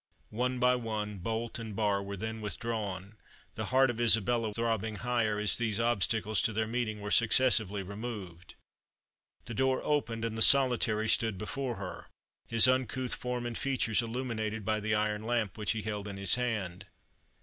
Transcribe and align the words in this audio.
One 0.31 0.57
by 0.57 0.77
one, 0.77 1.19
bolt 1.19 1.59
and 1.59 1.75
bar 1.75 2.01
were 2.01 2.17
then 2.17 2.41
withdrawn, 2.41 3.17
the 3.53 3.65
heart 3.65 3.91
of 3.91 4.01
Isabella 4.01 4.51
throbbing 4.51 4.95
higher 4.95 5.37
as 5.37 5.59
these 5.59 5.79
obstacles 5.79 6.41
to 6.41 6.53
their 6.53 6.65
meeting 6.65 7.01
were 7.01 7.11
successively 7.11 7.83
removed. 7.83 8.55
The 9.45 9.53
door 9.53 9.79
opened, 9.83 10.25
and 10.25 10.35
the 10.35 10.41
Solitary 10.41 11.07
stood 11.07 11.37
before 11.37 11.75
her, 11.75 12.07
his 12.47 12.67
uncouth 12.67 13.13
form 13.13 13.45
and 13.45 13.55
features 13.55 14.01
illuminated 14.01 14.65
by 14.65 14.79
the 14.79 14.95
iron 14.95 15.21
lamp 15.23 15.55
which 15.55 15.73
he 15.73 15.83
held 15.83 16.07
in 16.07 16.17
his 16.17 16.33
hand. 16.33 16.87